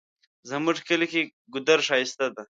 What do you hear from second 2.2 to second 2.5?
ده